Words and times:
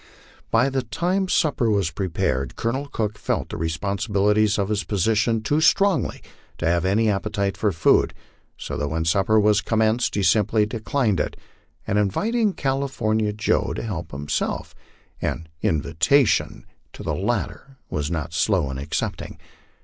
By 0.49 0.69
the 0.71 0.81
time 0.81 1.27
supper 1.29 1.69
was 1.69 1.91
prepared 1.91 2.55
Colonel 2.55 2.87
Cook 2.87 3.19
felt 3.19 3.49
the 3.49 3.57
responsibilities 3.57 4.57
of 4.57 4.69
his 4.69 4.83
position 4.83 5.41
too 5.43 5.61
strongly 5.61 6.23
to 6.57 6.65
have 6.65 6.85
any 6.85 7.07
appetite 7.07 7.55
for 7.55 7.71
food, 7.71 8.15
so 8.57 8.75
that 8.77 8.87
when 8.87 9.05
supper 9.05 9.39
was 9.39 9.61
commenced 9.61 10.15
he 10.15 10.23
simply 10.23 10.65
declined 10.65 11.19
it, 11.19 11.37
and 11.85 11.99
invited 11.99 12.57
California 12.57 13.31
Joe 13.31 13.73
to 13.75 13.83
help 13.83 14.09
himself 14.09 14.73
an 15.21 15.47
invitation 15.61 16.65
the 16.99 17.13
latter 17.13 17.77
was 17.91 18.09
not 18.09 18.33
slow 18.33 18.71
in 18.71 18.79
accepting. 18.79 19.37